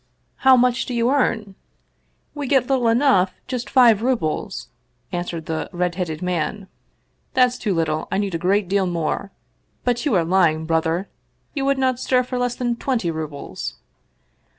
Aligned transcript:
"How 0.47 0.57
much 0.57 0.87
do 0.87 0.95
you 0.95 1.11
earn?" 1.11 1.53
192 2.33 2.33
Vsevolod 2.33 2.33
Vladimir 2.33 2.33
ovitch 2.33 2.33
Krcstovski" 2.33 2.35
We 2.35 2.47
get 2.47 2.67
little 2.71 2.87
enough! 2.87 3.33
Just 3.47 3.69
five 3.69 4.01
rubles," 4.01 4.67
answered 5.11 5.45
the 5.45 5.69
red 5.71 5.93
headed 5.93 6.21
man." 6.23 6.67
That's 7.35 7.57
too 7.59 7.75
little. 7.75 8.07
I 8.11 8.17
need 8.17 8.33
a 8.33 8.39
great 8.39 8.67
deal 8.67 8.87
more. 8.87 9.29
But 9.83 10.03
you 10.03 10.15
are 10.15 10.25
lying, 10.25 10.65
brother! 10.65 11.07
You 11.53 11.65
would 11.65 11.77
not 11.77 11.99
stir 11.99 12.23
for 12.23 12.39
less 12.39 12.55
than 12.55 12.77
twenty 12.77 13.11
rubles 13.11 13.75